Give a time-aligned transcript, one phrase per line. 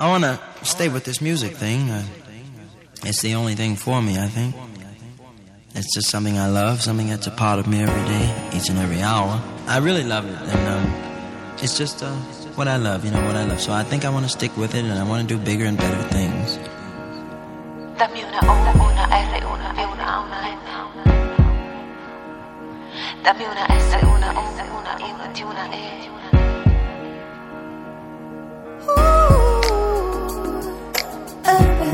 [0.00, 1.90] I want to stay with this music thing.
[1.90, 2.02] Uh,
[3.04, 4.54] it's the only thing for me, I think.
[5.74, 8.78] It's just something I love, something that's a part of me every day, each and
[8.78, 9.42] every hour.
[9.66, 10.86] I really love it, and um,
[11.62, 12.10] it's just uh,
[12.56, 13.60] what I love, you know, what I love.
[13.60, 15.66] So I think I want to stick with it, and I want to do bigger
[15.66, 16.58] and better things.
[18.00, 20.40] Una una R, una E, una A, una
[23.44, 26.49] una S, una una I, una T, una E.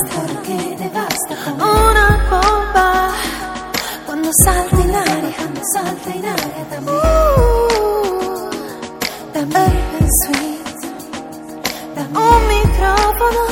[0.00, 1.34] devasta, che devasta.
[1.52, 3.10] Una bomba
[4.04, 6.64] quando salta in aria, quando salta in aria.
[6.68, 8.48] Dammi, uh,
[9.32, 10.78] dammi urban sweet,
[11.94, 13.44] dammi un microfono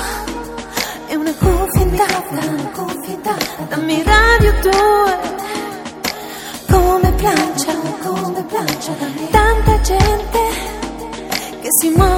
[1.09, 3.67] e una cuffia in tavola, una cuffia in tavola.
[3.69, 5.37] Dammi radio 2
[6.71, 8.93] come plancia, come plancia
[9.31, 10.39] tanta gente
[11.61, 12.18] che si muove